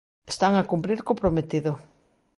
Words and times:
Están 0.33 0.53
a 0.57 0.67
cumprir 0.71 0.99
co 1.05 1.19
prometido. 1.21 1.71